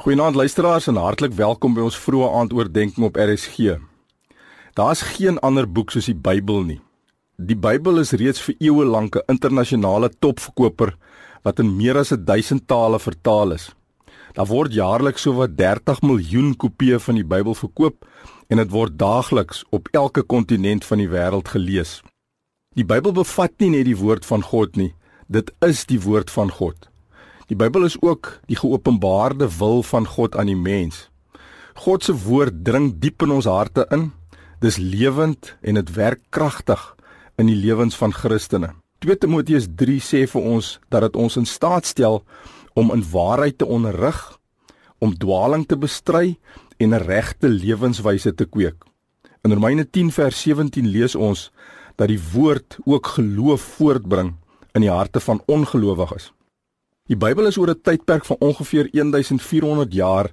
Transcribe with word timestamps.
Goeienaand 0.00 0.34
luisteraars 0.34 0.86
en 0.86 0.96
hartlik 0.96 1.34
welkom 1.36 1.74
by 1.76 1.82
ons 1.84 1.96
vroeë 2.00 2.30
aandoordenking 2.38 3.04
op 3.04 3.18
RSG. 3.20 3.74
Daar's 4.72 5.02
geen 5.04 5.36
ander 5.44 5.66
boek 5.68 5.92
soos 5.92 6.06
die 6.08 6.14
Bybel 6.16 6.62
nie. 6.64 6.78
Die 7.36 7.56
Bybel 7.66 8.00
is 8.00 8.14
reeds 8.16 8.40
vir 8.40 8.56
eeue 8.64 8.86
lank 8.88 9.18
'n 9.18 9.28
internasionale 9.28 10.08
topverkoper 10.08 10.96
wat 11.44 11.58
in 11.58 11.76
meer 11.76 11.98
as 11.98 12.14
1000 12.16 12.66
tale 12.66 12.98
vertaal 12.98 13.52
is. 13.52 13.74
Daar 14.32 14.46
word 14.46 14.72
jaarliks 14.72 15.22
sowat 15.22 15.58
30 15.58 16.00
miljoen 16.00 16.56
kopieë 16.56 16.98
van 17.00 17.14
die 17.14 17.28
Bybel 17.34 17.54
verkoop 17.54 18.06
en 18.48 18.56
dit 18.56 18.70
word 18.70 18.98
daagliks 18.98 19.64
op 19.70 19.88
elke 19.92 20.22
kontinent 20.22 20.84
van 20.84 20.98
die 20.98 21.08
wêreld 21.08 21.48
gelees. 21.48 22.02
Die 22.74 22.84
Bybel 22.84 23.12
bevat 23.12 23.52
nie 23.58 23.70
net 23.70 23.84
die 23.84 23.96
woord 23.96 24.24
van 24.24 24.42
God 24.42 24.76
nie, 24.76 24.94
dit 25.28 25.52
is 25.60 25.84
die 25.84 26.00
woord 26.00 26.30
van 26.30 26.50
God. 26.50 26.89
Die 27.50 27.56
Bybel 27.58 27.82
is 27.82 27.96
ook 27.98 28.36
die 28.46 28.54
geopenbaarde 28.54 29.48
wil 29.58 29.82
van 29.82 30.04
God 30.06 30.36
aan 30.38 30.46
die 30.46 30.58
mens. 30.58 31.08
God 31.82 32.04
se 32.06 32.14
woord 32.14 32.60
dring 32.62 32.92
diep 33.02 33.24
in 33.26 33.32
ons 33.34 33.48
harte 33.50 33.88
in. 33.90 34.12
Dis 34.62 34.78
lewend 34.78 35.56
en 35.60 35.80
dit 35.80 35.90
werk 35.96 36.22
kragtig 36.30 36.84
in 37.42 37.50
die 37.50 37.58
lewens 37.58 37.98
van 37.98 38.14
Christene. 38.14 38.70
2 39.02 39.18
Timoteus 39.18 39.66
3 39.66 39.98
sê 39.98 40.22
vir 40.30 40.48
ons 40.52 40.70
dat 40.94 41.08
dit 41.08 41.18
ons 41.18 41.40
in 41.42 41.48
staat 41.48 41.90
stel 41.90 42.22
om 42.78 42.94
in 42.94 43.02
waarheid 43.10 43.58
te 43.58 43.66
onderrig, 43.66 44.20
om 45.02 45.18
dwaaling 45.18 45.66
te 45.66 45.74
bestry 45.74 46.38
en 46.78 46.94
'n 46.94 47.02
regte 47.02 47.48
lewenswyse 47.48 48.34
te 48.34 48.46
kweek. 48.46 48.84
In 49.42 49.52
Romeine 49.52 49.90
10 49.90 50.12
vers 50.12 50.42
17 50.42 50.86
lees 50.86 51.14
ons 51.14 51.50
dat 51.96 52.08
die 52.08 52.22
woord 52.32 52.78
ook 52.84 53.06
geloof 53.06 53.60
voortbring 53.60 54.36
in 54.72 54.80
die 54.80 54.90
harte 54.90 55.20
van 55.20 55.42
ongelowiges. 55.46 56.30
Die 57.10 57.18
Bybel 57.18 57.48
is 57.50 57.56
oor 57.58 57.70
'n 57.70 57.80
tydperk 57.82 58.24
van 58.24 58.36
ongeveer 58.38 58.88
1400 58.92 59.92
jaar 59.92 60.30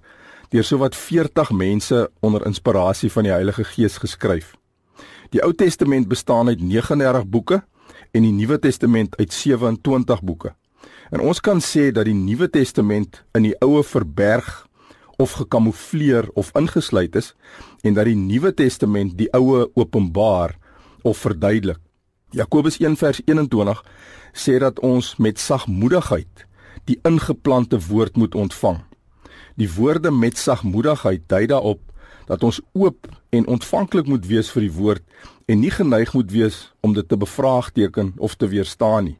deur 0.49 0.63
sowat 0.63 0.95
40 0.95 1.51
mense 1.51 2.11
onder 2.19 2.45
inspirasie 2.45 3.11
van 3.11 3.23
die 3.23 3.31
Heilige 3.31 3.63
Gees 3.63 3.97
geskryf. 3.97 4.53
Die 5.29 5.41
Ou 5.41 5.53
Testament 5.53 6.07
bestaan 6.07 6.47
uit 6.47 6.61
39 6.61 7.27
boeke 7.27 7.63
en 8.11 8.21
die 8.21 8.31
Nuwe 8.31 8.59
Testament 8.59 9.17
uit 9.17 9.33
27 9.33 10.21
boeke. 10.21 10.53
En 11.09 11.19
ons 11.19 11.39
kan 11.39 11.61
sê 11.61 11.91
dat 11.91 12.05
die 12.05 12.13
Nuwe 12.13 12.49
Testament 12.49 13.23
in 13.33 13.43
die 13.43 13.55
Ou 13.59 13.83
verberg 13.83 14.67
of 15.17 15.31
gekamoufleer 15.31 16.29
of 16.33 16.51
ingesluit 16.53 17.15
is 17.15 17.35
en 17.81 17.93
dat 17.93 18.05
die 18.05 18.15
Nuwe 18.15 18.53
Testament 18.53 19.17
die 19.17 19.33
Ou 19.33 19.71
openbaar 19.73 20.57
of 21.01 21.17
verduidelik. 21.17 21.79
Jakobus 22.29 22.77
1:21 22.79 23.83
sê 24.33 24.59
dat 24.59 24.79
ons 24.79 25.15
met 25.15 25.39
sagmoedigheid 25.39 26.47
die 26.87 26.99
ingeplante 27.07 27.79
woord 27.87 28.15
moet 28.15 28.35
ontvang. 28.35 28.79
Die 29.59 29.69
woorde 29.73 30.11
met 30.11 30.37
sagmoedigheid 30.37 31.27
dui 31.27 31.45
daarop 31.51 31.81
dat 32.27 32.43
ons 32.43 32.59
oop 32.73 33.07
en 33.29 33.47
ontvanklik 33.47 34.07
moet 34.07 34.25
wees 34.27 34.49
vir 34.51 34.67
die 34.67 34.73
woord 34.73 35.03
en 35.47 35.61
nie 35.63 35.71
geneig 35.71 36.13
moet 36.15 36.31
wees 36.31 36.57
om 36.83 36.93
dit 36.95 37.07
te 37.07 37.17
bevraagteken 37.17 38.13
of 38.17 38.35
te 38.35 38.47
weerstaan 38.51 39.11
nie. 39.11 39.17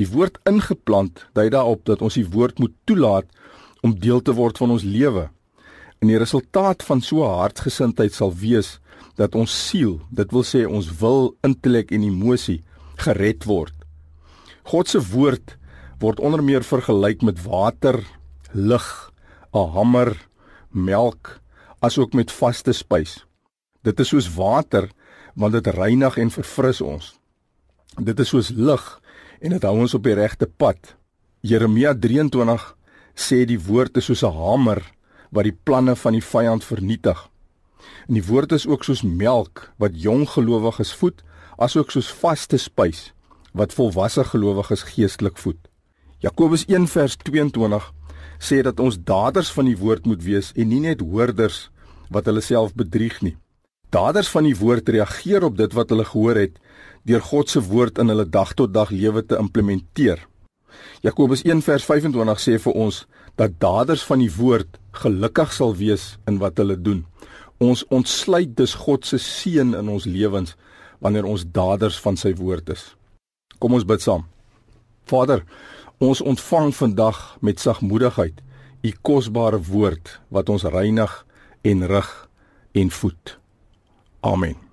Die 0.00 0.08
woord 0.10 0.38
ingeplant 0.48 1.26
dui 1.36 1.48
daarop 1.52 1.84
dat 1.88 2.02
ons 2.02 2.18
die 2.18 2.26
woord 2.26 2.58
moet 2.58 2.74
toelaat 2.84 3.28
om 3.84 3.96
deel 4.00 4.22
te 4.24 4.34
word 4.36 4.58
van 4.58 4.74
ons 4.74 4.84
lewe. 4.84 5.28
En 6.00 6.10
die 6.10 6.20
resultaat 6.20 6.82
van 6.82 7.00
so 7.00 7.24
'n 7.24 7.38
hartsgesindheid 7.40 8.12
sal 8.14 8.32
wees 8.34 8.78
dat 9.16 9.34
ons 9.34 9.68
siel, 9.68 10.00
dit 10.10 10.30
wil 10.32 10.42
sê 10.42 10.66
ons 10.66 10.88
wil, 10.98 11.36
intellek 11.42 11.92
en 11.92 12.02
emosie 12.02 12.62
gered 12.96 13.44
word. 13.44 13.74
God 14.64 14.88
se 14.88 15.00
woord 15.00 15.56
word 16.04 16.20
onder 16.20 16.42
meer 16.44 16.64
vergelyk 16.66 17.22
met 17.24 17.40
water, 17.46 18.02
lig, 18.52 18.88
'n 19.54 19.70
hamer, 19.74 20.10
melk, 20.70 21.40
asook 21.80 22.12
met 22.12 22.32
vaste 22.32 22.72
spys. 22.72 23.24
Dit 23.82 24.00
is 24.00 24.08
soos 24.08 24.28
water 24.34 24.90
want 25.34 25.52
dit 25.52 25.66
reinig 25.66 26.16
en 26.16 26.30
verfris 26.30 26.80
ons. 26.80 27.18
Dit 27.98 28.20
is 28.20 28.28
soos 28.28 28.50
lig 28.50 29.00
en 29.40 29.50
dit 29.50 29.62
hou 29.62 29.76
ons 29.80 29.94
op 29.94 30.02
die 30.02 30.14
regte 30.14 30.46
pad. 30.46 30.94
Jeremia 31.40 31.94
23 31.94 32.76
sê 33.14 33.44
die 33.44 33.60
woord 33.60 33.96
is 33.96 34.04
soos 34.04 34.22
'n 34.24 34.32
hamer 34.32 34.82
wat 35.30 35.44
die 35.44 35.58
planne 35.64 35.96
van 35.96 36.12
die 36.12 36.22
vyand 36.32 36.64
vernietig. 36.64 37.28
En 38.08 38.14
die 38.14 38.26
woord 38.26 38.52
is 38.52 38.66
ook 38.66 38.84
soos 38.84 39.02
melk 39.02 39.72
wat 39.78 40.02
jong 40.02 40.28
gelowiges 40.28 40.94
voed, 40.94 41.22
asook 41.58 41.90
soos 41.90 42.12
vaste 42.12 42.58
spys 42.58 43.12
wat 43.52 43.72
volwasse 43.72 44.24
gelowiges 44.24 44.82
geestelik 44.82 45.38
voed. 45.38 45.68
Jakobus 46.24 46.62
1 46.72 46.86
vers 46.88 47.18
22 47.20 47.84
sê 48.40 48.62
dat 48.64 48.78
ons 48.80 48.96
daders 48.96 49.50
van 49.52 49.66
die 49.68 49.76
woord 49.76 50.06
moet 50.08 50.22
wees 50.24 50.54
en 50.56 50.70
nie 50.72 50.78
net 50.80 51.02
hoorders 51.04 51.66
wat 52.14 52.30
hulle 52.30 52.40
self 52.40 52.72
bedrieg 52.72 53.18
nie. 53.20 53.34
Daders 53.92 54.30
van 54.32 54.48
die 54.48 54.54
woord 54.56 54.88
reageer 54.88 55.44
op 55.44 55.58
dit 55.58 55.76
wat 55.76 55.92
hulle 55.92 56.06
gehoor 56.08 56.40
het 56.40 56.56
deur 57.04 57.20
God 57.28 57.52
se 57.52 57.60
woord 57.60 58.00
in 58.00 58.08
hulle 58.08 58.24
dag 58.24 58.54
tot 58.56 58.72
dag 58.72 58.88
lewe 58.94 59.20
te 59.20 59.36
implementeer. 59.36 60.24
Jakobus 61.04 61.44
1 61.44 61.60
vers 61.66 61.84
25 61.92 62.40
sê 62.40 62.56
vir 62.56 62.80
ons 62.86 63.04
dat 63.36 63.60
daders 63.60 64.08
van 64.08 64.24
die 64.24 64.32
woord 64.32 64.80
gelukkig 65.04 65.52
sal 65.52 65.76
wees 65.76 66.14
in 66.24 66.40
wat 66.40 66.56
hulle 66.56 66.80
doen. 66.80 67.04
Ons 67.60 67.84
ontsluit 67.92 68.56
dus 68.56 68.78
God 68.86 69.04
se 69.04 69.20
seën 69.20 69.76
in 69.76 69.92
ons 69.92 70.08
lewens 70.08 70.56
wanneer 71.04 71.28
ons 71.28 71.44
daders 71.44 72.00
van 72.00 72.16
sy 72.16 72.32
woord 72.40 72.72
is. 72.72 72.94
Kom 73.60 73.76
ons 73.76 73.84
bid 73.84 74.00
saam. 74.00 74.24
Vader, 75.04 75.44
Ons 76.04 76.20
ontvang 76.20 76.74
vandag 76.76 77.36
met 77.40 77.60
sagmoedigheid 77.60 78.42
u 78.82 78.90
kosbare 79.00 79.60
woord 79.62 80.20
wat 80.28 80.48
ons 80.52 80.66
reinig 80.68 81.12
en 81.62 81.86
rig 81.86 82.10
en 82.72 82.90
voed. 82.90 83.38
Amen. 84.20 84.63